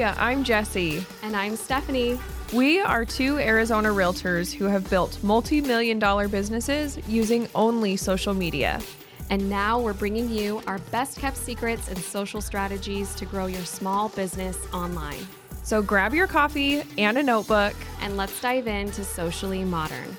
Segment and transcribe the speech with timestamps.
[0.00, 1.04] I'm Jesse.
[1.22, 2.18] And I'm Stephanie.
[2.52, 8.32] We are two Arizona realtors who have built multi million dollar businesses using only social
[8.32, 8.80] media.
[9.28, 13.64] And now we're bringing you our best kept secrets and social strategies to grow your
[13.66, 15.26] small business online.
[15.62, 20.16] So grab your coffee and a notebook, and let's dive into Socially Modern.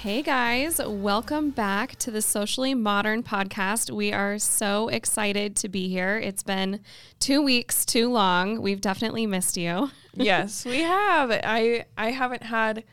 [0.00, 3.90] Hey guys, welcome back to the Socially Modern podcast.
[3.90, 6.16] We are so excited to be here.
[6.16, 6.80] It's been
[7.18, 8.62] two weeks too long.
[8.62, 9.90] We've definitely missed you.
[10.14, 11.30] yes, we have.
[11.30, 12.84] I I haven't had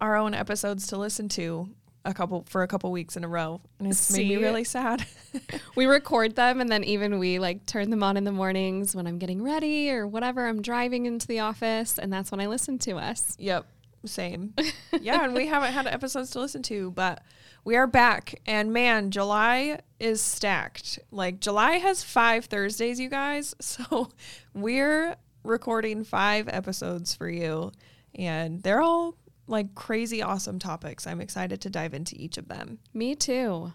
[0.00, 1.68] our own episodes to listen to
[2.04, 4.64] a couple for a couple weeks in a row, and it's See, made me really
[4.64, 5.06] sad.
[5.76, 9.06] we record them, and then even we like turn them on in the mornings when
[9.06, 10.48] I'm getting ready or whatever.
[10.48, 13.36] I'm driving into the office, and that's when I listen to us.
[13.38, 13.66] Yep
[14.06, 14.54] same.
[15.00, 17.22] yeah, and we haven't had episodes to listen to, but
[17.64, 18.40] we are back.
[18.46, 20.98] And man, July is stacked.
[21.10, 23.54] Like July has five Thursdays, you guys.
[23.60, 24.10] So
[24.54, 27.72] we're recording five episodes for you,
[28.14, 31.06] and they're all like crazy awesome topics.
[31.06, 32.78] I'm excited to dive into each of them.
[32.94, 33.72] Me too.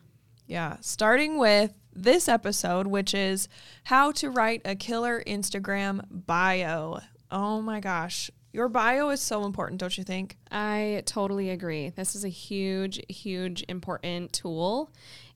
[0.47, 3.47] Yeah, starting with this episode, which is
[3.83, 6.99] how to write a killer Instagram bio.
[7.29, 8.29] Oh my gosh.
[8.53, 10.37] Your bio is so important, don't you think?
[10.51, 11.89] I totally agree.
[11.89, 14.91] This is a huge, huge, important tool.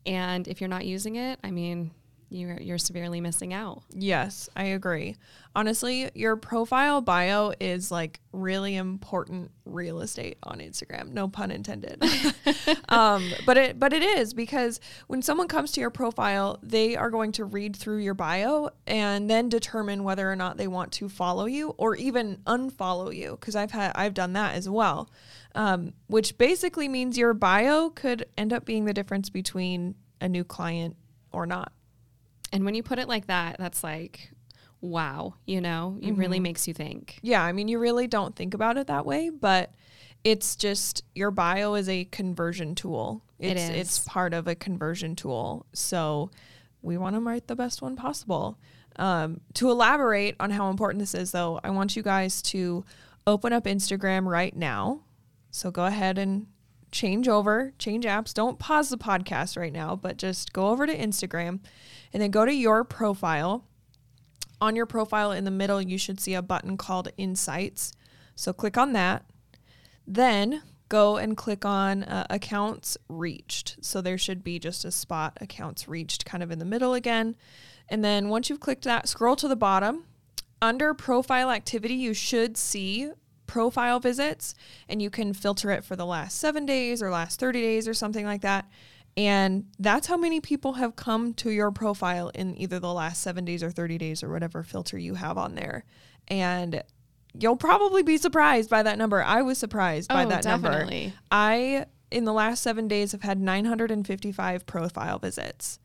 [0.05, 1.91] And if you're not using it, I mean,
[2.29, 3.83] you're, you're severely missing out.
[3.93, 5.15] Yes, I agree.
[5.55, 11.11] Honestly, your profile bio is like really important real estate on Instagram.
[11.11, 12.03] No pun intended.
[12.89, 17.09] um, but it but it is because when someone comes to your profile, they are
[17.09, 21.07] going to read through your bio and then determine whether or not they want to
[21.07, 23.37] follow you or even unfollow you.
[23.39, 25.09] Because I've had I've done that as well.
[25.53, 30.43] Um, which basically means your bio could end up being the difference between a new
[30.43, 30.97] client
[31.31, 31.71] or not.
[32.55, 34.31] And when you put it like that, that's like,
[34.79, 36.19] wow, you know, it mm-hmm.
[36.19, 37.19] really makes you think.
[37.21, 39.73] Yeah, I mean, you really don't think about it that way, but
[40.23, 43.23] it's just your bio is a conversion tool.
[43.39, 43.69] It's, it is.
[43.69, 45.65] It's part of a conversion tool.
[45.73, 46.31] So
[46.81, 48.57] we want to write the best one possible.
[48.95, 52.85] Um, to elaborate on how important this is, though, I want you guys to
[53.27, 55.01] open up Instagram right now.
[55.51, 56.47] So go ahead and
[56.91, 58.33] change over, change apps.
[58.33, 61.59] Don't pause the podcast right now, but just go over to Instagram
[62.15, 63.65] and then go to your profile.
[64.61, 67.91] On your profile in the middle, you should see a button called Insights.
[68.35, 69.25] So click on that.
[70.07, 73.75] Then go and click on uh, Accounts Reached.
[73.81, 77.35] So there should be just a spot, Accounts Reached, kind of in the middle again.
[77.89, 80.05] And then once you've clicked that, scroll to the bottom.
[80.61, 83.11] Under Profile Activity, you should see
[83.45, 84.55] profile visits
[84.87, 87.93] and you can filter it for the last seven days or last 30 days or
[87.93, 88.69] something like that.
[89.17, 93.45] And that's how many people have come to your profile in either the last seven
[93.45, 95.85] days or 30 days or whatever filter you have on there.
[96.27, 96.83] And
[97.33, 99.23] you'll probably be surprised by that number.
[99.23, 101.01] I was surprised by oh, that definitely.
[101.03, 101.17] number.
[101.31, 105.79] I, in the last seven days, have had 955 profile visits.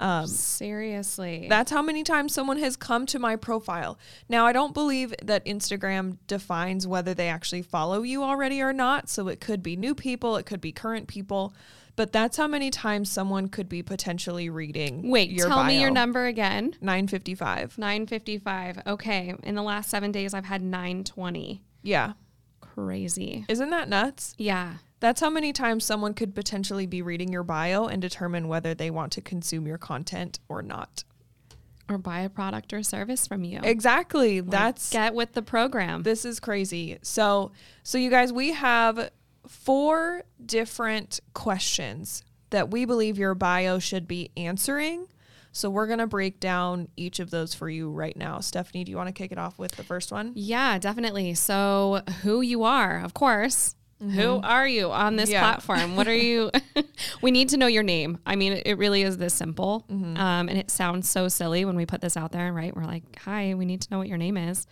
[0.00, 1.46] Um, Seriously.
[1.48, 4.00] That's how many times someone has come to my profile.
[4.28, 9.08] Now, I don't believe that Instagram defines whether they actually follow you already or not.
[9.08, 11.54] So it could be new people, it could be current people.
[11.94, 15.10] But that's how many times someone could be potentially reading.
[15.10, 15.66] Wait, tell bio.
[15.66, 16.74] me your number again.
[16.80, 17.76] 955.
[17.76, 18.82] 955.
[18.86, 19.34] Okay.
[19.42, 21.62] In the last seven days, I've had 920.
[21.82, 22.14] Yeah.
[22.60, 23.44] Crazy.
[23.48, 24.34] Isn't that nuts?
[24.38, 24.74] Yeah.
[25.00, 28.90] That's how many times someone could potentially be reading your bio and determine whether they
[28.90, 31.04] want to consume your content or not.
[31.90, 33.60] Or buy a product or service from you.
[33.62, 34.40] Exactly.
[34.40, 36.04] Like That's get with the program.
[36.04, 36.98] This is crazy.
[37.02, 37.52] So
[37.82, 39.10] so you guys, we have
[39.46, 45.06] four different questions that we believe your bio should be answering.
[45.52, 48.40] So we're going to break down each of those for you right now.
[48.40, 50.32] Stephanie, do you want to kick it off with the first one?
[50.34, 51.34] Yeah, definitely.
[51.34, 53.74] So, who you are, of course.
[54.02, 54.18] Mm-hmm.
[54.18, 55.40] Who are you on this yeah.
[55.40, 55.94] platform?
[55.94, 56.50] What are you?
[57.22, 58.18] we need to know your name.
[58.26, 59.84] I mean, it really is this simple.
[59.90, 60.16] Mm-hmm.
[60.16, 62.74] Um, and it sounds so silly when we put this out there, right?
[62.74, 64.66] We're like, hi, we need to know what your name is.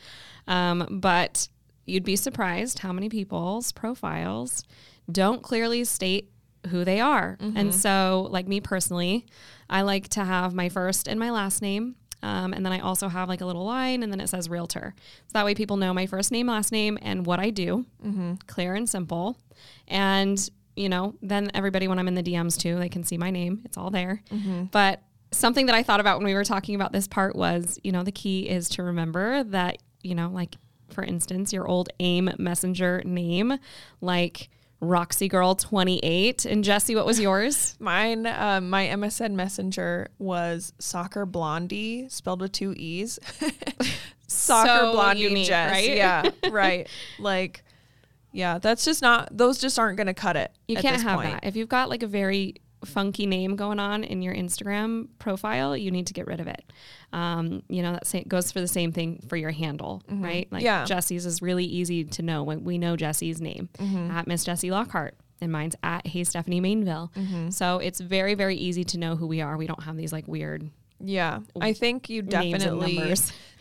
[0.48, 1.48] Um, but
[1.90, 4.64] you'd be surprised how many people's profiles
[5.10, 6.30] don't clearly state
[6.68, 7.36] who they are.
[7.40, 7.56] Mm-hmm.
[7.56, 9.26] And so, like me personally,
[9.68, 13.08] I like to have my first and my last name um, and then I also
[13.08, 14.94] have like a little line and then it says realtor.
[15.28, 17.86] So that way people know my first name, last name, and what I do.
[18.04, 18.34] Mm-hmm.
[18.46, 19.38] Clear and simple.
[19.88, 23.30] And, you know, then everybody, when I'm in the DMs too, they can see my
[23.30, 23.62] name.
[23.64, 24.22] It's all there.
[24.30, 24.64] Mm-hmm.
[24.64, 25.02] But
[25.32, 28.02] something that I thought about when we were talking about this part was, you know,
[28.02, 30.56] the key is to remember that, you know, like
[30.92, 33.58] for instance, your old AIM messenger name,
[34.00, 34.48] like
[34.80, 36.44] Roxy Girl 28.
[36.46, 37.76] And Jesse, what was yours?
[37.78, 43.18] Mine, uh, my MSN Messenger was Soccer Blondie, spelled with two E's.
[44.26, 45.70] soccer So Blondie unique, Jess.
[45.70, 45.90] right?
[45.96, 46.88] Yeah, right.
[47.18, 47.62] Like,
[48.32, 50.52] yeah, that's just not, those just aren't going to cut it.
[50.68, 51.32] You can't have point.
[51.32, 51.46] that.
[51.46, 52.54] If you've got like a very
[52.84, 56.64] funky name going on in your Instagram profile, you need to get rid of it.
[57.12, 60.46] Um, you know, that sa- goes for the same thing for your handle, right?
[60.50, 60.64] Like Mm-hmm.
[60.64, 60.84] Yeah.
[60.84, 64.10] Jesse's is really easy to know when we know Jesse's name Mm-hmm.
[64.10, 65.14] at Miss Jessie Lockhart.
[65.42, 67.10] And mine's at Hey Stephanie Mainville.
[67.14, 67.48] Mm-hmm.
[67.50, 69.56] So it's very, very easy to know who we are.
[69.56, 70.68] We don't have these like weird
[71.02, 72.96] Yeah, I think you definitely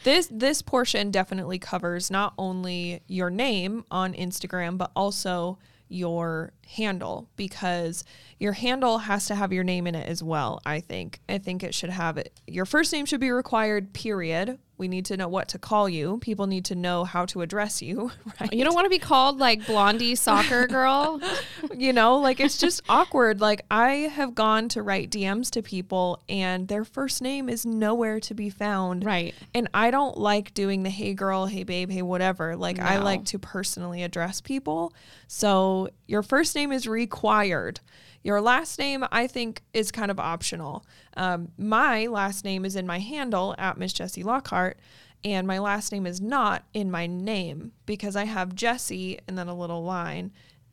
[0.03, 5.57] this this portion definitely covers not only your name on Instagram but also
[5.89, 8.03] your handle because
[8.39, 10.61] your handle has to have your name in it as well.
[10.65, 12.39] I think I think it should have it.
[12.47, 13.93] Your first name should be required.
[13.93, 14.59] Period.
[14.79, 16.17] We need to know what to call you.
[16.19, 18.11] People need to know how to address you.
[18.39, 18.53] Right.
[18.53, 21.19] You don't want to be called like blondie soccer girl.
[21.75, 23.41] you know, like it's just awkward.
[23.41, 28.21] Like I have gone to write DMs to people and their first name is nowhere
[28.21, 29.03] to be found.
[29.03, 29.35] Right.
[29.53, 32.55] And I don't like doing the hey girl, hey babe, hey whatever.
[32.55, 34.93] Like I like to personally address people.
[35.27, 37.81] So your first name is required.
[38.23, 40.85] Your last name, I think, is kind of optional.
[41.15, 44.79] Um, my last name is in my handle at Miss Jessie Lockhart,
[45.23, 49.47] and my last name is not in my name because I have Jessie and then
[49.47, 50.31] a little line,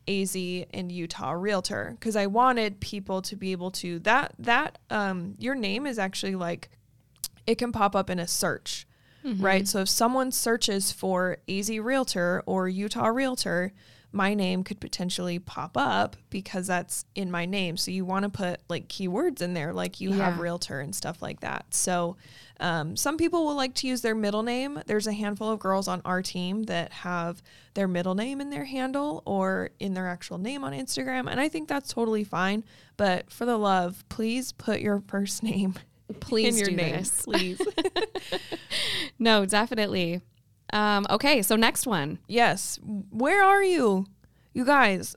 [0.08, 5.34] AZ and Utah Realtor, because I wanted people to be able to that that um,
[5.38, 6.68] your name is actually like
[7.46, 8.86] it can pop up in a search,
[9.42, 9.66] right?
[9.66, 13.72] So if someone searches for AZ Realtor or Utah Realtor,
[14.12, 17.76] my name could potentially pop up because that's in my name.
[17.76, 21.20] So you want to put like keywords in there, like you have Realtor and stuff
[21.20, 21.66] like that.
[21.74, 22.16] So
[22.60, 24.80] um, some people will like to use their middle name.
[24.86, 27.42] There's a handful of girls on our team that have
[27.74, 31.30] their middle name in their handle or in their actual name on Instagram.
[31.30, 32.64] And I think that's totally fine.
[32.96, 35.74] But for the love, please put your first name
[36.20, 37.22] Please in your do name, this.
[37.22, 37.60] please.
[39.18, 40.20] No, definitely.
[40.72, 42.18] Um, okay, so next one.
[42.26, 42.78] yes.
[42.82, 44.06] Where are you?
[44.52, 45.14] You guys,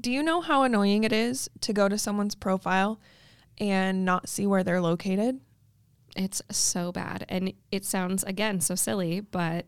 [0.00, 3.00] do you know how annoying it is to go to someone's profile
[3.58, 5.40] and not see where they're located?
[6.16, 7.24] It's so bad.
[7.28, 9.66] And it sounds, again, so silly, but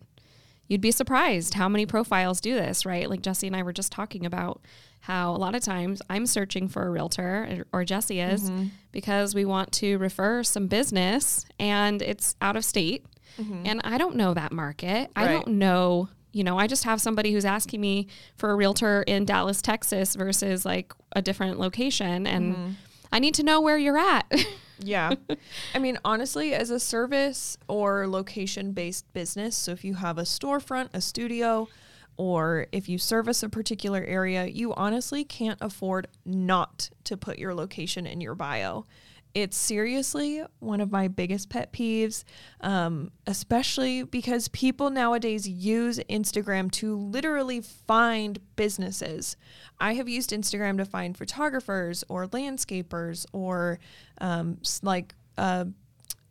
[0.67, 3.09] you'd be surprised how many profiles do this, right?
[3.09, 4.63] Like Jesse and I were just talking about
[5.01, 8.51] how a lot of times I'm searching for a realtor, or Jesse is,
[8.93, 13.05] because we want to refer some business and it's out of state.
[13.41, 13.63] Mm-hmm.
[13.67, 15.11] And I don't know that market.
[15.17, 16.09] I don't know.
[16.33, 20.15] You know, I just have somebody who's asking me for a realtor in Dallas, Texas
[20.15, 22.27] versus like a different location.
[22.27, 22.71] And mm-hmm.
[23.13, 24.31] I need to know where you're at.
[24.85, 25.15] Yeah.
[25.75, 30.23] I mean, honestly, as a service or location based business, so if you have a
[30.23, 31.69] storefront, a studio,
[32.17, 37.55] or if you service a particular area, you honestly can't afford not to put your
[37.55, 38.87] location in your bio.
[39.35, 42.25] It's seriously one of my biggest pet peeves,
[42.61, 49.37] um, especially because people nowadays use Instagram to literally find businesses.
[49.81, 53.79] I have used Instagram to find photographers or landscapers or
[54.21, 55.65] um, like uh,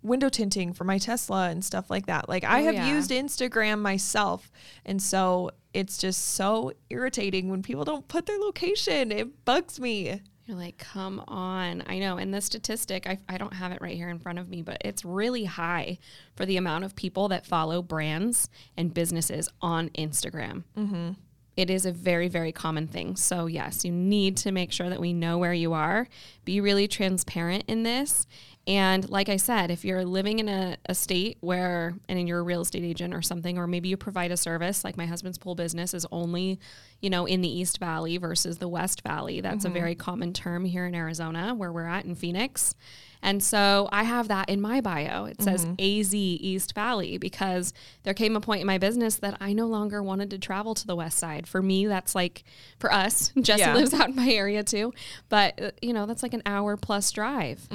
[0.03, 2.29] window tinting for my Tesla and stuff like that.
[2.29, 2.93] Like I Oh, have yeah.
[2.93, 4.51] used Instagram myself,
[4.85, 9.11] and so it's just so irritating when people don't put their location.
[9.11, 10.21] It bugs me.
[10.45, 11.83] You're like, come on.
[11.87, 12.17] I know.
[12.17, 14.77] And the statistic, I, I don't have it right here in front of me, but
[14.81, 15.99] it's really high
[16.35, 20.63] for the amount of people that follow brands and businesses on Instagram.
[20.77, 21.11] Mm-hmm.
[21.57, 23.15] It is a very, very common thing.
[23.15, 26.07] So, yes, you need to make sure that we know where you are.
[26.45, 28.25] Be really transparent in this.
[28.67, 32.43] And like I said, if you're living in a, a state where, and you're a
[32.43, 35.55] real estate agent or something, or maybe you provide a service, like my husband's pool
[35.55, 36.59] business is only,
[37.01, 39.41] you know, in the East Valley versus the West Valley.
[39.41, 39.77] That's a mm-hmm.
[39.77, 42.75] very common term here in Arizona, where we're at in Phoenix.
[43.23, 45.25] And so I have that in my bio.
[45.25, 47.71] It says AZ East Valley because
[48.03, 50.87] there came a point in my business that I no longer wanted to travel to
[50.87, 51.47] the west side.
[51.47, 52.43] For me, that's like,
[52.79, 53.75] for us, Jesse Yeah.
[53.75, 54.91] lives out in my area too,
[55.29, 57.67] but uh, you know, that's like an hour plus drive.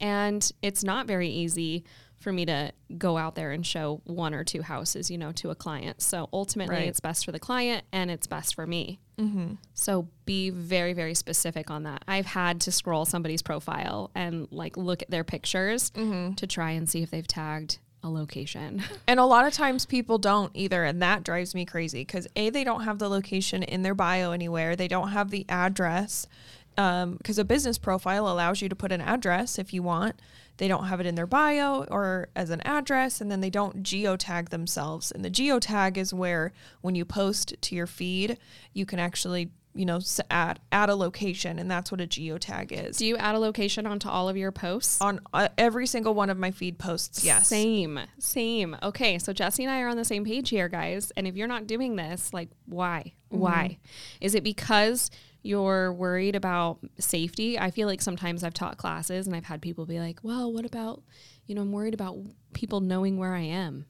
[0.00, 1.84] And it's not very easy
[2.22, 5.50] for me to go out there and show one or two houses, you know, to
[5.50, 6.00] a client.
[6.00, 6.88] So ultimately, Right.
[6.88, 9.00] it's best for the client and it's best for me.
[9.18, 9.54] Mm-hmm.
[9.74, 12.02] So be very, very specific on that.
[12.08, 16.34] I've had to scroll somebody's profile and like look at their pictures mm-hmm.
[16.34, 18.82] to try and see if they've tagged a location.
[19.06, 22.50] And a lot of times people don't either, and that drives me crazy because a
[22.50, 24.74] they don't have the location in their bio anywhere.
[24.74, 26.26] They don't have the address
[26.78, 30.16] um, because a business profile allows you to put an address if you want.
[30.58, 33.82] They don't have it in their bio or as an address, and then they don't
[33.82, 35.10] geotag themselves.
[35.10, 38.38] And the geotag is where when you post to your feed,
[38.72, 42.98] you can actually you know, add add a location, and that's what a geotag is.
[42.98, 45.00] Do you add a location onto all of your posts?
[45.00, 47.48] On uh, every single one of my feed posts, yes.
[47.48, 48.76] Same, same.
[48.82, 51.10] Okay, so Jesse and I are on the same page here, guys.
[51.16, 53.14] And if you're not doing this, like, why?
[53.32, 53.38] Mm-hmm.
[53.38, 53.78] Why?
[54.20, 55.10] Is it because
[55.42, 57.58] you're worried about safety?
[57.58, 60.64] I feel like sometimes I've taught classes and I've had people be like, "Well, what
[60.64, 61.02] about,
[61.46, 62.18] you know, I'm worried about
[62.52, 63.86] people knowing where I am."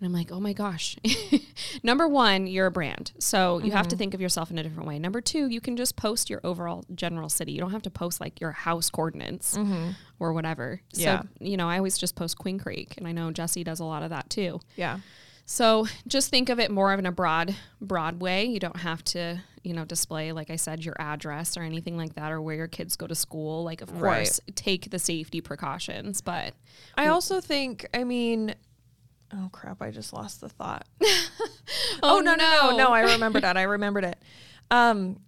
[0.00, 0.96] And I'm like, oh my gosh.
[1.82, 3.12] Number one, you're a brand.
[3.18, 3.76] So you mm-hmm.
[3.76, 3.98] have to mm-hmm.
[3.98, 4.98] think of yourself in a different way.
[4.98, 7.52] Number two, you can just post your overall general city.
[7.52, 9.90] You don't have to post like your house coordinates mm-hmm.
[10.18, 10.80] or whatever.
[10.92, 11.20] Yeah.
[11.20, 12.94] So, you know, I always just post Queen Creek.
[12.96, 14.60] And I know Jesse does a lot of that too.
[14.74, 15.00] Yeah.
[15.44, 18.46] So just think of it more of in a broad, broad way.
[18.46, 22.14] You don't have to, you know, display, like I said, your address or anything like
[22.14, 23.62] that, or where your kids go to school.
[23.64, 24.18] Like, of right.
[24.18, 26.20] course, take the safety precautions.
[26.20, 26.54] But
[26.96, 28.54] I also think, I mean,
[29.32, 29.80] Oh crap!
[29.80, 30.86] I just lost the thought.
[31.02, 31.18] oh,
[32.02, 32.88] oh no, no, no, no!
[32.88, 33.56] I remembered that.
[33.56, 34.18] I remembered it.
[34.72, 35.20] Um,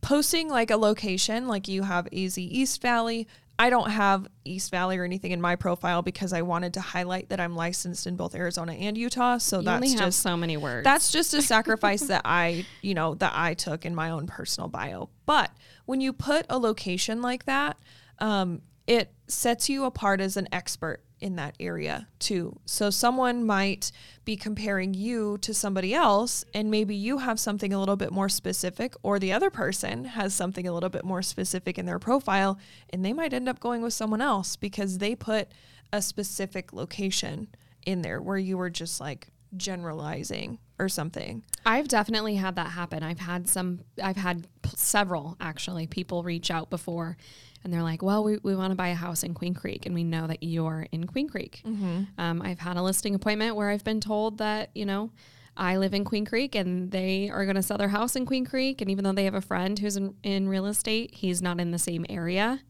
[0.00, 3.28] posting like a location, like you have AZ East Valley.
[3.58, 7.28] I don't have East Valley or anything in my profile because I wanted to highlight
[7.28, 9.38] that I'm licensed in both Arizona and Utah.
[9.38, 10.84] So you that's just so many words.
[10.84, 14.68] That's just a sacrifice that I, you know, that I took in my own personal
[14.68, 15.08] bio.
[15.24, 15.52] But
[15.84, 17.78] when you put a location like that,
[18.18, 22.58] um, it sets you apart as an expert in that area too.
[22.66, 23.92] So someone might
[24.24, 28.28] be comparing you to somebody else, and maybe you have something a little bit more
[28.28, 32.58] specific, or the other person has something a little bit more specific in their profile,
[32.90, 35.48] and they might end up going with someone else because they put
[35.92, 37.48] a specific location
[37.86, 41.42] in there where you were just like generalizing or something.
[41.64, 43.02] I've definitely had that happen.
[43.02, 47.16] I've had some, I've had several actually people reach out before
[47.62, 49.94] and they're like, well, we, we want to buy a house in Queen Creek, and
[49.94, 51.62] we know that you're in Queen Creek.
[51.64, 52.02] Mm-hmm.
[52.18, 55.12] Um, I've had a listing appointment where I've been told that, you know,
[55.56, 58.44] I live in Queen Creek and they are going to sell their house in Queen
[58.44, 58.80] Creek.
[58.82, 61.70] And even though they have a friend who's in, in real estate, he's not in
[61.70, 62.60] the same area.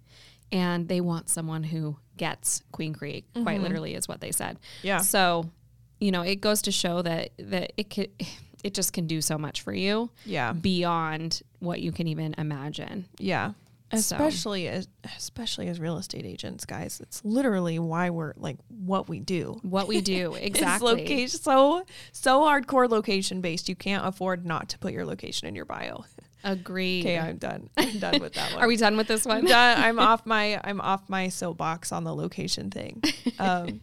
[0.53, 3.43] And they want someone who gets Queen Creek, mm-hmm.
[3.43, 4.61] quite literally, is what they said.
[4.83, 4.99] Yeah.
[4.99, 5.51] So,
[6.05, 8.11] you know, it goes to show that that it could
[8.63, 10.11] it just can do so much for you.
[10.25, 10.53] Yeah.
[10.53, 13.07] Beyond what you can even imagine.
[13.19, 13.53] Yeah
[13.93, 14.71] especially so.
[14.71, 19.59] as especially as real estate agents guys it's literally why we're like what we do
[19.63, 24.69] what we do exactly It's location so so hardcore location based you can't afford not
[24.71, 26.05] to put your location in your bio
[26.47, 27.01] Agree.
[27.01, 27.71] Okay, I'm done.
[27.79, 28.63] I'm done with that one.
[28.63, 29.39] Are we done with this one?
[29.39, 29.83] I'm done.
[29.83, 33.03] I'm off my I'm off my soapbox on the location thing.
[33.39, 33.81] Um,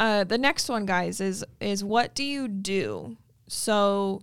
[0.00, 3.18] uh, the next one, guys, is is what do you do?
[3.48, 4.22] So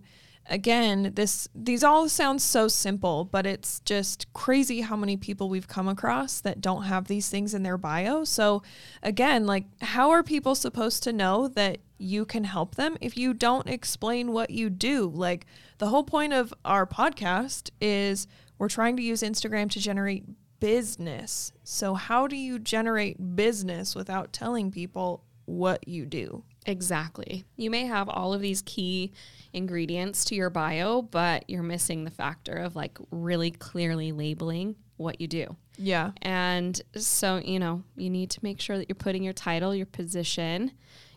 [0.50, 5.68] again, this these all sound so simple, but it's just crazy how many people we've
[5.68, 8.24] come across that don't have these things in their bio.
[8.24, 8.64] So
[9.04, 13.32] again, like how are people supposed to know that you can help them if you
[13.32, 15.08] don't explain what you do?
[15.08, 15.46] Like
[15.78, 18.26] the whole point of our podcast is
[18.58, 20.24] we're trying to use Instagram to generate
[20.58, 21.52] business.
[21.62, 26.44] So how do you generate business without telling people what you do?
[26.66, 27.46] Exactly.
[27.56, 29.12] You may have all of these key
[29.54, 35.22] ingredients to your bio, but you're missing the factor of like really clearly labeling what
[35.22, 35.56] you do.
[35.78, 36.10] Yeah.
[36.20, 39.86] And so, you know, you need to make sure that you're putting your title, your
[39.86, 40.72] position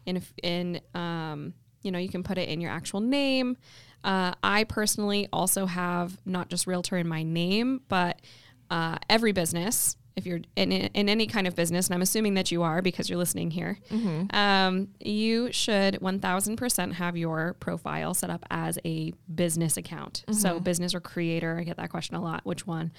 [0.05, 3.57] in in um, you know, you can put it in your actual name.
[4.03, 8.21] Uh, I personally also have not just realtor in my name, but
[8.69, 12.51] uh, every business if you're in, in any kind of business, and I'm assuming that
[12.51, 14.35] you are because you're listening here, mm-hmm.
[14.35, 20.23] um, you should 1000% have your profile set up as a business account.
[20.27, 20.39] Mm-hmm.
[20.39, 22.45] So, business or creator, I get that question a lot.
[22.45, 22.91] Which one?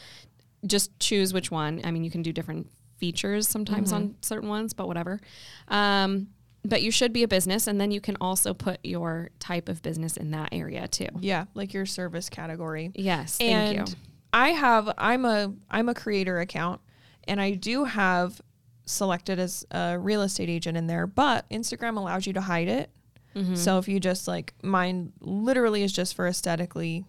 [0.67, 1.81] Just choose which one.
[1.85, 4.03] I mean, you can do different features sometimes mm-hmm.
[4.03, 5.21] on certain ones, but whatever.
[5.69, 6.29] Um,
[6.65, 9.83] but you should be a business, and then you can also put your type of
[9.83, 11.09] business in that area too.
[11.21, 12.93] Yeah, like your service category.
[12.95, 13.97] Yes, and thank you.
[14.33, 16.81] I have I'm a I'm a creator account
[17.29, 18.41] and I do have
[18.85, 22.91] selected as a real estate agent in there, but Instagram allows you to hide it.
[23.35, 23.55] Mm-hmm.
[23.55, 27.05] So if you just like mine literally is just for aesthetically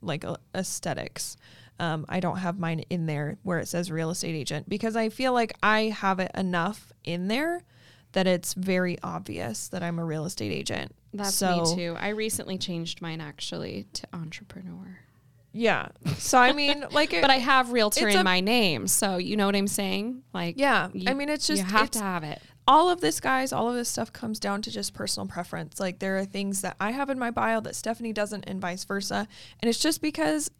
[0.00, 1.36] like uh, aesthetics.
[1.78, 5.08] Um, I don't have mine in there where it says real estate agent because I
[5.08, 7.64] feel like I have it enough in there
[8.12, 10.94] that it's very obvious that I'm a real estate agent.
[11.14, 11.96] That's so, me too.
[11.98, 14.98] I recently changed mine actually to entrepreneur.
[15.52, 15.88] Yeah.
[16.18, 19.36] So I mean, like, it, but I have realtor in a, my name, so you
[19.36, 20.22] know what I'm saying.
[20.32, 20.88] Like, yeah.
[20.92, 22.40] You, I mean, it's just you have to have it.
[22.66, 25.80] All of this, guys, all of this stuff comes down to just personal preference.
[25.80, 28.84] Like, there are things that I have in my bio that Stephanie doesn't, and vice
[28.84, 29.26] versa.
[29.60, 30.50] And it's just because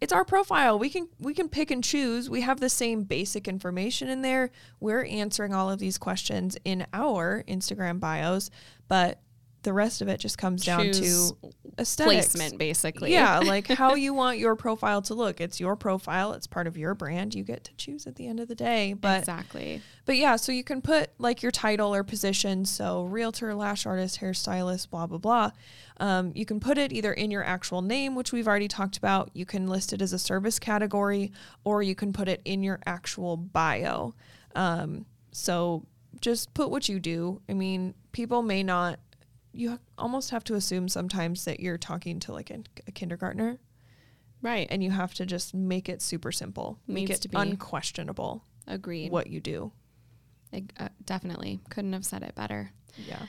[0.00, 0.78] it's our profile.
[0.78, 2.28] We can we can pick and choose.
[2.28, 4.50] We have the same basic information in there.
[4.80, 8.50] We're answering all of these questions in our Instagram bios,
[8.88, 9.20] but
[9.62, 11.30] the rest of it just comes down to
[11.78, 12.32] aesthetics.
[12.32, 13.12] placement, basically.
[13.12, 15.40] Yeah, like how you want your profile to look.
[15.40, 16.32] It's your profile.
[16.32, 17.34] It's part of your brand.
[17.34, 18.94] You get to choose at the end of the day.
[18.94, 19.82] But exactly.
[20.04, 22.64] But yeah, so you can put like your title or position.
[22.64, 25.50] So realtor, lash artist, hairstylist, blah blah blah.
[25.98, 29.30] Um, you can put it either in your actual name, which we've already talked about.
[29.34, 32.80] You can list it as a service category, or you can put it in your
[32.86, 34.14] actual bio.
[34.54, 35.86] Um, so
[36.20, 37.40] just put what you do.
[37.48, 38.98] I mean, people may not
[39.54, 43.58] you almost have to assume sometimes that you're talking to like a, a kindergartner.
[44.42, 44.66] Right.
[44.70, 46.78] And you have to just make it super simple.
[46.86, 48.44] Make Needs it unquestionable.
[48.66, 49.10] Agreed.
[49.10, 49.72] What you do.
[50.52, 51.60] It, uh, definitely.
[51.70, 52.72] Couldn't have said it better.
[53.06, 53.22] Yeah.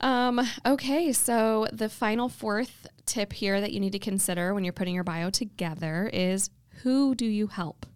[0.00, 4.72] Um, okay, so the final fourth tip here that you need to consider when you're
[4.72, 6.50] putting your bio together is
[6.82, 7.86] who do you help?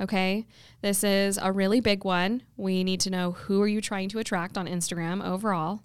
[0.00, 0.46] Okay,
[0.80, 2.42] this is a really big one.
[2.56, 5.82] We need to know who are you trying to attract on Instagram overall.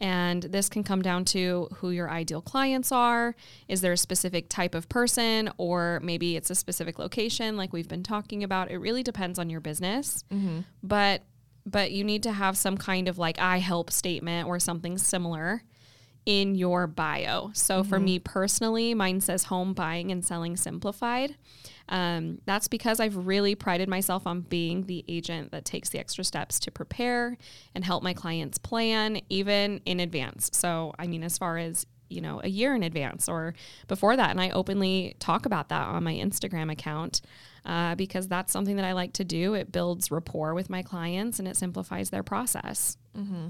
[0.00, 3.36] And this can come down to who your ideal clients are.
[3.68, 7.88] Is there a specific type of person, or maybe it's a specific location, like we've
[7.88, 8.70] been talking about?
[8.70, 10.24] It really depends on your business.
[10.32, 10.60] Mm-hmm.
[10.82, 11.22] But
[11.66, 15.62] but you need to have some kind of like I help statement or something similar
[16.26, 17.50] in your bio.
[17.54, 17.88] So mm-hmm.
[17.88, 21.36] for me personally, mine says home buying and selling simplified.
[21.90, 26.24] Um, that's because I've really prided myself on being the agent that takes the extra
[26.24, 27.36] steps to prepare
[27.74, 30.50] and help my clients plan, even in advance.
[30.52, 33.54] So, I mean, as far as you know, a year in advance or
[33.86, 34.30] before that.
[34.30, 37.20] And I openly talk about that on my Instagram account
[37.64, 39.54] uh, because that's something that I like to do.
[39.54, 42.96] It builds rapport with my clients and it simplifies their process.
[43.16, 43.48] Mm-hmm.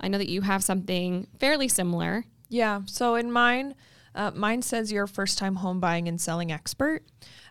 [0.00, 2.24] I know that you have something fairly similar.
[2.48, 2.80] Yeah.
[2.86, 3.74] So in mine,
[4.14, 7.02] uh, mine says you're a first time home buying and selling expert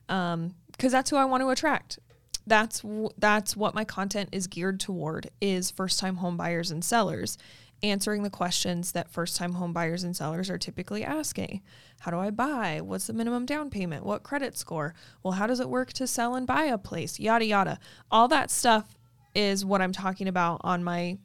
[0.07, 1.99] because um, that's who I want to attract.
[2.47, 6.83] That's w- that's what my content is geared toward is first time home buyers and
[6.83, 7.37] sellers,
[7.83, 11.61] answering the questions that first time home buyers and sellers are typically asking.
[11.99, 12.81] How do I buy?
[12.81, 14.05] What's the minimum down payment?
[14.05, 14.93] What credit score?
[15.21, 17.19] Well, how does it work to sell and buy a place?
[17.19, 17.79] Yada yada.
[18.09, 18.97] All that stuff
[19.35, 21.17] is what I'm talking about on my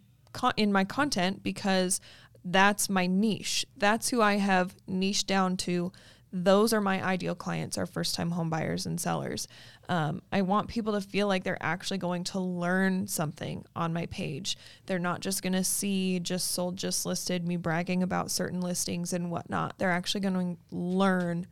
[0.56, 2.00] in my content because
[2.44, 3.64] that's my niche.
[3.76, 5.92] That's who I have niched down to.
[6.30, 9.46] Those are my ideal clients are first time home buyers and sellers.
[9.88, 14.06] Um, i want people to feel like they're actually going to learn something on my
[14.06, 14.58] page.
[14.86, 19.12] They're not just going to see just sold just listed me bragging about certain listings
[19.12, 19.78] and whatnot.
[19.78, 21.46] They're actually going to learn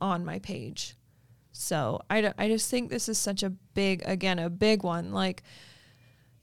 [0.00, 0.94] on my page.
[1.52, 5.12] So I, I just think this is such a big again a big one.
[5.12, 5.42] Like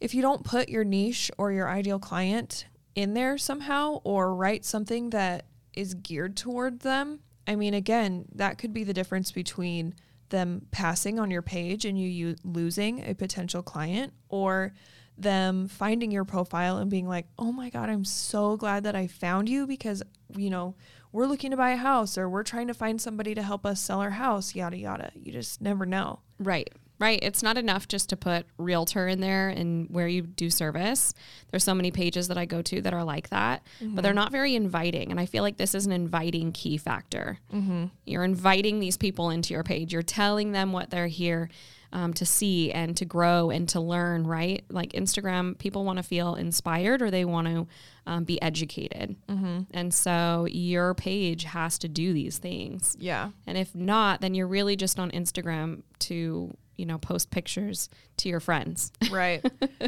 [0.02, 2.66] if you don't put your niche or your ideal client
[2.98, 8.58] in there somehow or write something that is geared toward them I mean, again, that
[8.58, 9.96] could be the difference between
[10.30, 14.74] them passing on your page and you, losing a potential client or
[15.18, 19.08] them finding your profile and being like, oh my God, I'm so glad that I
[19.08, 20.04] found you because,
[20.36, 20.76] you know,
[21.14, 23.80] we're looking to buy a house or we're trying to find somebody to help us
[23.80, 25.12] sell our house, yada, yada.
[25.16, 26.20] You just never know.
[26.38, 26.70] Right.
[27.00, 27.20] Right.
[27.22, 31.14] It's not enough just to put realtor in there and where you do service.
[31.52, 33.96] There's so many pages that I go to that are like that, mm-hmm.
[33.96, 35.12] but they're not very inviting.
[35.12, 37.38] And I feel like this is an inviting key factor.
[37.54, 37.86] Mm-hmm.
[38.06, 41.50] You're inviting these people into your page, you're telling them what they're here
[41.94, 44.64] um, to see and to grow and to learn, right?
[44.70, 47.68] Like Instagram, people want to feel inspired or they want to
[48.06, 49.16] um, be educated.
[49.28, 49.62] Mm-hmm.
[49.72, 52.96] And so your page has to do these things.
[53.00, 53.30] Yeah.
[53.46, 58.30] And if not, then you're really just on Instagram to you know, post pictures to
[58.30, 58.92] your friends.
[59.12, 59.44] Right.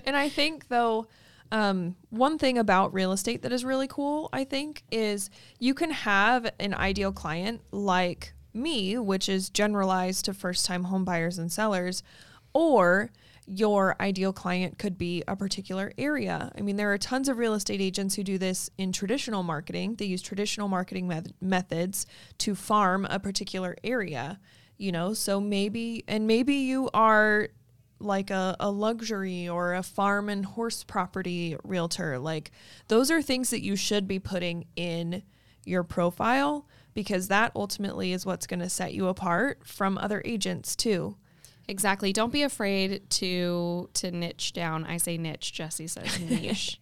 [0.05, 1.07] and I think though,
[1.51, 5.91] um, one thing about real estate that is really cool, I think, is you can
[5.91, 11.51] have an ideal client like me, which is generalized to first time home buyers and
[11.51, 12.03] sellers,
[12.53, 13.11] or
[13.45, 16.51] your ideal client could be a particular area.
[16.55, 19.95] I mean, there are tons of real estate agents who do this in traditional marketing.
[19.95, 22.05] They use traditional marketing me- methods
[22.39, 24.39] to farm a particular area
[24.79, 27.49] you know so maybe and maybe you are
[27.99, 32.17] like a, a luxury or a farm and horse property realtor.
[32.17, 32.51] Like
[32.87, 35.23] those are things that you should be putting in
[35.65, 40.75] your profile because that ultimately is what's going to set you apart from other agents
[40.75, 41.17] too
[41.69, 42.11] Exactly.
[42.11, 44.85] Don't be afraid to to niche down.
[44.85, 45.53] I say niche.
[45.53, 46.81] Jesse says niche.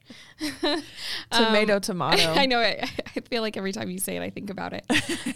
[1.30, 2.34] tomato, um, tomato.
[2.34, 2.60] I know.
[2.60, 4.86] I, I, feel like every time you say it, I think about it.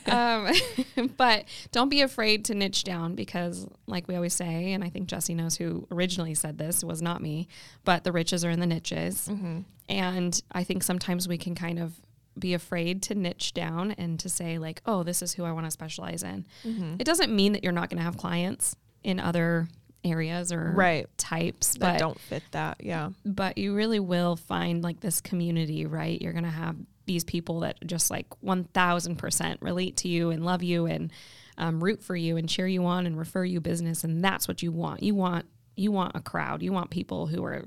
[0.07, 4.89] um, but don't be afraid to niche down because, like we always say, and I
[4.89, 7.49] think Jesse knows who originally said this was not me,
[7.83, 9.27] but the riches are in the niches.
[9.29, 9.59] Mm-hmm.
[9.89, 11.99] And I think sometimes we can kind of
[12.39, 15.65] be afraid to niche down and to say like, oh, this is who I want
[15.65, 16.45] to specialize in.
[16.63, 16.95] Mm-hmm.
[16.99, 19.67] It doesn't mean that you're not going to have clients in other
[20.03, 21.07] areas or right.
[21.17, 22.77] types that but, don't fit that.
[22.83, 23.11] Yeah.
[23.25, 26.21] But you really will find like this community, right?
[26.21, 30.63] You're going to have these people that just like 1000% relate to you and love
[30.63, 31.11] you and
[31.57, 34.03] um, root for you and cheer you on and refer you business.
[34.03, 35.03] And that's what you want.
[35.03, 36.61] You want, you want a crowd.
[36.61, 37.65] You want people who are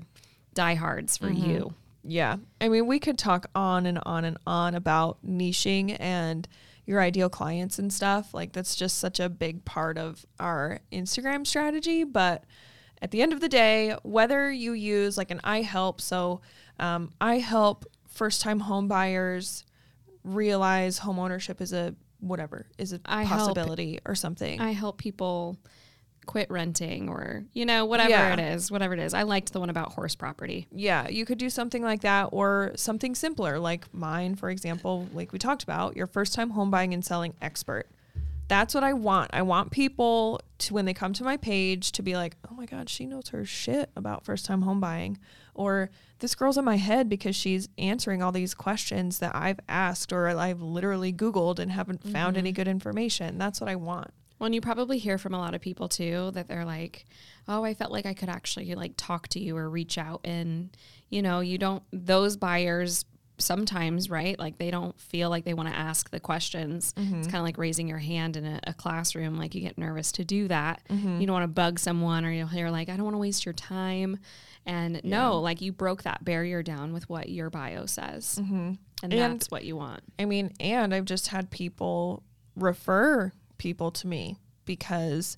[0.55, 1.51] diehards for mm-hmm.
[1.51, 1.75] you.
[2.03, 2.37] Yeah.
[2.61, 6.47] I mean, we could talk on and on and on about niching and
[6.87, 8.35] your ideal clients and stuff.
[8.35, 12.05] Like, that's just such a big part of our Instagram strategy.
[12.05, 12.45] But
[13.01, 16.41] at the end of the day, whether you use like an I help, so
[16.79, 19.65] um, I help first time home buyers
[20.23, 24.61] realize home ownership is a whatever, is a I possibility help, or something.
[24.61, 25.59] I help people
[26.27, 28.33] quit renting or you know whatever yeah.
[28.33, 29.15] it is whatever it is.
[29.15, 30.67] I liked the one about horse property.
[30.73, 35.33] Yeah you could do something like that or something simpler like mine for example like
[35.33, 37.89] we talked about your first time home buying and selling expert.
[38.47, 39.31] That's what i want.
[39.33, 42.67] I want people to when they come to my page to be like oh my
[42.67, 45.19] god she knows her shit about first time home buying.
[45.55, 50.13] Or this girl's in my head because she's answering all these questions that i've asked
[50.13, 52.13] or i've literally googled and haven't mm-hmm.
[52.13, 53.39] found any good information.
[53.39, 56.31] That's what i want well, and you probably hear from a lot of people too
[56.35, 57.07] that they're like,
[57.47, 60.77] "Oh, I felt like I could actually like talk to you or reach out." And
[61.09, 63.05] you know, you don't those buyers
[63.39, 64.39] sometimes, right?
[64.39, 66.93] Like they don't feel like they want to ask the questions.
[66.95, 67.17] Mm-hmm.
[67.17, 69.37] It's kind of like raising your hand in a, a, classroom.
[69.37, 70.83] Like you get nervous to do that.
[70.89, 71.21] Mm-hmm.
[71.21, 73.47] You don't want to bug someone, or you'll hear like, "I don't want to waste
[73.47, 74.19] your time."
[74.67, 75.01] And yeah.
[75.05, 78.73] no, like you broke that barrier down with what your bio says, mm-hmm.
[79.03, 80.03] and, and that's what you want.
[80.19, 82.23] I mean, and I've just had people
[82.57, 85.37] refer people to me because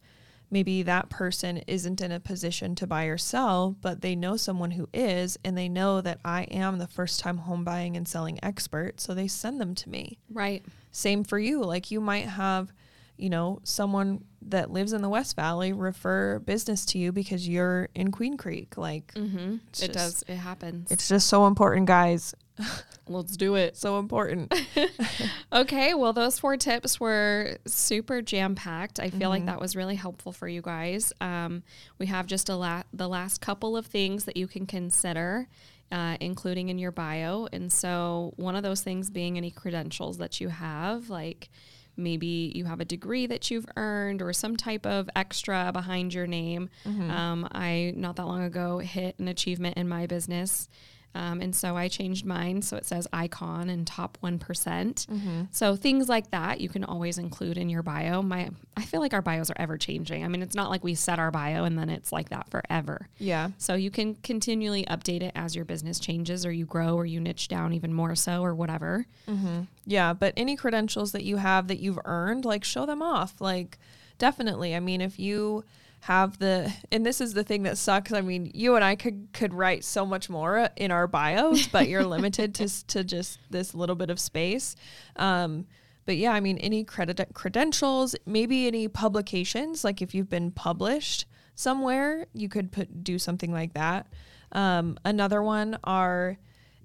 [0.50, 4.70] maybe that person isn't in a position to buy or sell, but they know someone
[4.72, 8.38] who is, and they know that I am the first time home buying and selling
[8.42, 9.00] expert.
[9.00, 10.18] So they send them to me.
[10.31, 10.64] Right.
[10.92, 11.64] Same for you.
[11.64, 12.72] Like you might have,
[13.16, 17.88] you know, someone that lives in the West Valley refer business to you because you're
[17.94, 18.76] in Queen Creek.
[18.76, 19.55] Like mm-hmm.
[19.55, 20.92] it just, does, it happens.
[20.92, 22.35] It's just so important, guys.
[23.08, 23.76] Let's do it.
[23.76, 24.52] So important.
[25.52, 25.94] okay.
[25.94, 28.98] Well, those four tips were super jam packed.
[28.98, 29.28] I feel mm-hmm.
[29.28, 31.12] like that was really helpful for you guys.
[31.20, 31.62] Um,
[31.98, 35.48] we have just a la- the last couple of things that you can consider.
[35.92, 37.46] Uh, including in your bio.
[37.52, 41.48] And so, one of those things being any credentials that you have, like
[41.96, 46.26] maybe you have a degree that you've earned or some type of extra behind your
[46.26, 46.70] name.
[46.84, 47.08] Mm-hmm.
[47.08, 50.68] Um, I, not that long ago, hit an achievement in my business
[51.16, 54.38] um, and so I changed mine so it says icon and top 1%.
[54.38, 58.22] percent mm hmm So things like that you can always include in your bio.
[58.22, 60.24] My I feel like our bios are ever changing.
[60.24, 63.09] I mean, it's not like we set our bio and then it's like that forever.
[63.18, 63.50] Yeah.
[63.59, 67.20] So you can continually update it as your business changes or you grow or you
[67.20, 69.07] niche down even more so or whatever.
[69.29, 69.62] Mm-hmm.
[69.87, 70.12] Yeah.
[70.12, 73.40] But any credentials that you have that you've earned, like show them off.
[73.40, 73.79] Like,
[74.18, 74.74] definitely.
[74.74, 75.64] I mean, if you
[76.06, 78.12] have the and this is the thing that sucks.
[78.12, 81.88] I mean you and i could could write so much more in our bios but
[81.88, 84.76] you're limited to, to just this little bit of space.
[85.16, 85.66] Um,
[86.04, 91.26] but yeah i mean any credit credentials maybe any publications like if you've been published
[91.56, 94.06] somewhere you could put do something like that.
[94.52, 96.38] Um, another one are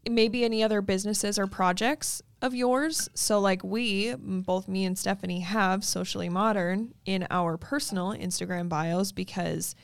[0.09, 3.09] maybe any other businesses or projects of yours.
[3.13, 9.11] So, like we, both me and Stephanie, have socially modern in our personal Instagram bios
[9.11, 9.75] because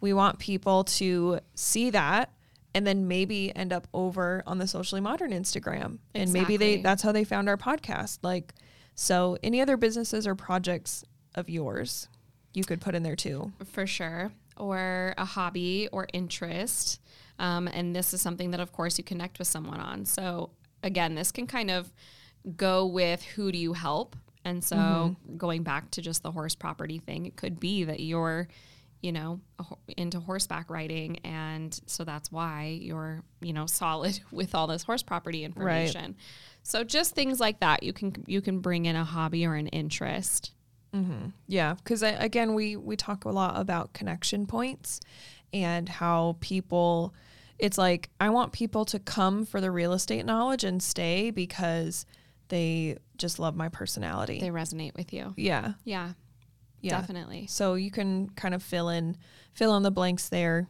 [0.00, 2.32] we want people to see that
[2.74, 5.98] and then maybe end up over on the socially modern Instagram.
[6.14, 6.20] Exactly.
[6.20, 8.18] And maybe they that's how they found our podcast.
[8.22, 8.54] Like,
[8.94, 12.08] so any other businesses or projects of yours
[12.56, 13.52] you could put in there too.
[13.64, 14.32] For sure.
[14.56, 17.00] Or a hobby or interest.
[17.38, 20.06] Um, and this is something that, of course, you connect with someone on.
[20.06, 20.50] So,
[20.86, 21.92] again, this can kind of
[22.56, 24.16] go with who do you help.
[24.44, 25.36] And so, mm-hmm.
[25.36, 28.46] going back to just the horse property thing, it could be that you're,
[29.02, 29.40] you know,
[29.96, 31.18] into horseback riding.
[31.24, 36.02] And so that's why you're, you know, solid with all this horse property information.
[36.02, 36.14] Right.
[36.62, 39.66] So just things like that, you can you can bring in a hobby or an
[39.68, 40.52] interest.
[40.94, 41.30] Mm-hmm.
[41.48, 45.00] Yeah, because again, we we talk a lot about connection points
[45.52, 47.14] and how people
[47.58, 52.06] it's like I want people to come for the real estate knowledge and stay because
[52.48, 54.40] they just love my personality.
[54.40, 55.34] They resonate with you.
[55.36, 55.74] Yeah.
[55.84, 56.12] Yeah.
[56.80, 57.00] Yeah.
[57.00, 57.46] Definitely.
[57.48, 59.16] So you can kind of fill in
[59.54, 60.68] fill in the blanks there.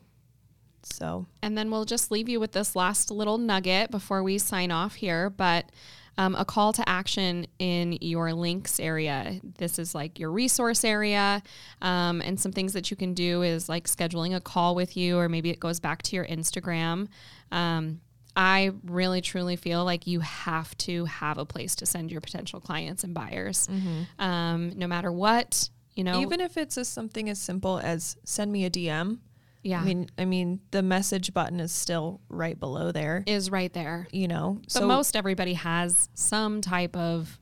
[0.85, 4.70] So And then we'll just leave you with this last little nugget before we sign
[4.70, 5.70] off here, but
[6.18, 9.40] um, a call to action in your links area.
[9.59, 11.42] This is like your resource area.
[11.83, 15.18] Um, and some things that you can do is like scheduling a call with you,
[15.18, 17.09] or maybe it goes back to your Instagram.
[17.52, 18.00] Um,
[18.35, 22.61] I really truly feel like you have to have a place to send your potential
[22.61, 24.22] clients and buyers, mm-hmm.
[24.22, 25.70] um, no matter what.
[25.94, 29.18] You know, even if it's as something as simple as send me a DM.
[29.66, 29.81] Yeah.
[29.81, 33.24] I mean, I mean, the message button is still right below there.
[33.26, 34.07] Is right there.
[34.12, 34.61] You know.
[34.62, 37.38] But so most everybody has some type of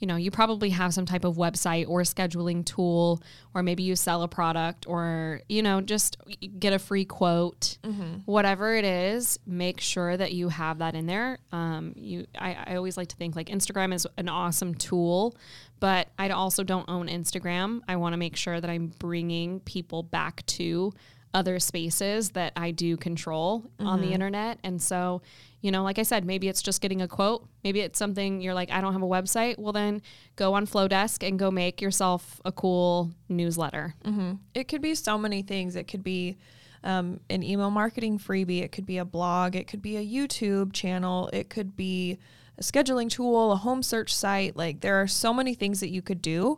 [0.00, 3.22] you know, you probably have some type of website or scheduling tool,
[3.54, 6.16] or maybe you sell a product, or, you know, just
[6.58, 8.14] get a free quote, mm-hmm.
[8.24, 11.38] whatever it is, make sure that you have that in there.
[11.52, 15.36] Um, you, I, I always like to think like Instagram is an awesome tool,
[15.80, 17.80] but I also don't own Instagram.
[17.86, 20.94] I want to make sure that I'm bringing people back to
[21.32, 23.86] other spaces that I do control mm-hmm.
[23.86, 24.14] on the mm-hmm.
[24.14, 24.58] internet.
[24.64, 25.22] And so,
[25.60, 27.46] you know, like I said, maybe it's just getting a quote.
[27.62, 29.58] Maybe it's something you're like, I don't have a website.
[29.58, 30.02] Well, then
[30.36, 33.94] go on Flodesk and go make yourself a cool newsletter.
[34.04, 34.32] Mm-hmm.
[34.54, 35.76] It could be so many things.
[35.76, 36.38] It could be
[36.82, 38.62] um, an email marketing freebie.
[38.62, 39.54] It could be a blog.
[39.54, 41.30] It could be a YouTube channel.
[41.32, 42.18] It could be
[42.58, 44.56] a scheduling tool, a home search site.
[44.56, 46.56] Like there are so many things that you could do.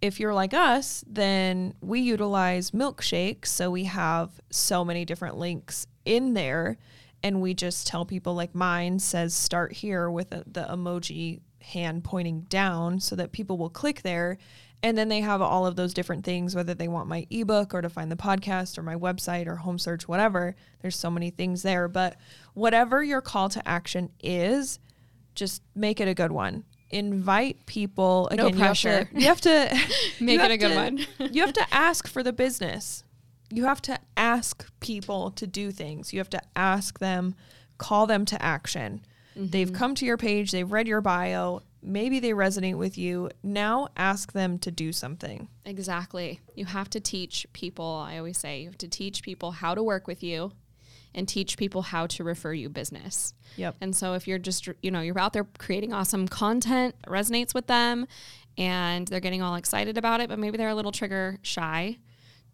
[0.00, 3.46] If you're like us, then we utilize Milkshake.
[3.46, 6.78] So we have so many different links in there
[7.22, 12.04] and we just tell people like mine says start here with a, the emoji hand
[12.04, 14.38] pointing down so that people will click there
[14.82, 17.82] and then they have all of those different things whether they want my ebook or
[17.82, 21.62] to find the podcast or my website or home search whatever there's so many things
[21.62, 22.16] there but
[22.54, 24.78] whatever your call to action is
[25.34, 29.76] just make it a good one invite people again no pressure you have to, you
[29.78, 33.04] have to make it a good to, one you have to ask for the business
[33.50, 36.12] you have to ask people to do things.
[36.12, 37.34] You have to ask them,
[37.78, 39.04] call them to action.
[39.36, 39.48] Mm-hmm.
[39.48, 43.30] They've come to your page, they've read your bio, maybe they resonate with you.
[43.42, 45.48] Now ask them to do something.
[45.64, 46.40] Exactly.
[46.54, 49.82] You have to teach people, I always say, you have to teach people how to
[49.82, 50.52] work with you
[51.18, 53.34] and teach people how to refer you business.
[53.56, 53.74] Yep.
[53.80, 57.66] And so if you're just, you know, you're out there creating awesome content, resonates with
[57.66, 58.06] them
[58.56, 61.98] and they're getting all excited about it, but maybe they're a little trigger shy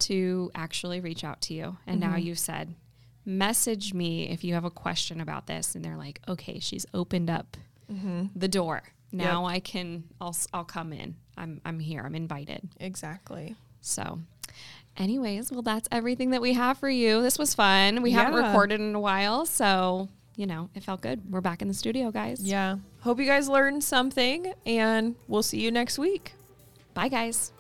[0.00, 1.76] to actually reach out to you.
[1.86, 2.12] And mm-hmm.
[2.12, 2.74] now you've said,
[3.26, 5.74] message me if you have a question about this.
[5.74, 7.58] And they're like, okay, she's opened up
[7.92, 8.26] mm-hmm.
[8.34, 8.82] the door.
[9.12, 9.56] Now yep.
[9.56, 11.16] I can, I'll, I'll come in.
[11.36, 12.02] I'm, I'm here.
[12.04, 12.66] I'm invited.
[12.80, 13.56] Exactly.
[13.82, 14.20] So,
[14.96, 17.22] anyways, well, that's everything that we have for you.
[17.22, 18.02] This was fun.
[18.02, 18.24] We yeah.
[18.24, 19.46] haven't recorded in a while.
[19.46, 21.30] So, you know, it felt good.
[21.30, 22.40] We're back in the studio, guys.
[22.40, 22.76] Yeah.
[23.00, 26.34] Hope you guys learned something and we'll see you next week.
[26.94, 27.52] Bye, guys.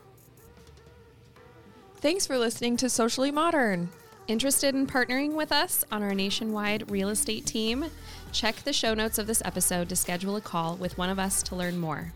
[1.96, 3.88] Thanks for listening to Socially Modern.
[4.26, 7.86] Interested in partnering with us on our nationwide real estate team?
[8.32, 11.42] Check the show notes of this episode to schedule a call with one of us
[11.44, 12.12] to learn more.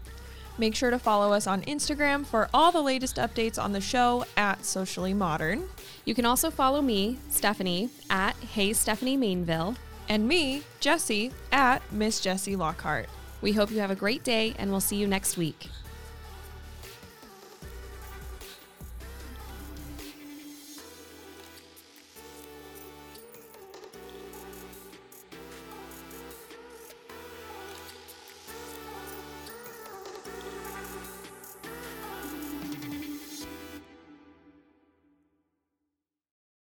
[0.59, 4.25] Make sure to follow us on Instagram for all the latest updates on the show
[4.37, 5.68] at Socially Modern.
[6.05, 9.77] You can also follow me, Stephanie, at Hey Stephanie Mainville,
[10.09, 13.09] and me, Jesse, at Miss Jessie Lockhart.
[13.40, 15.68] We hope you have a great day and we'll see you next week.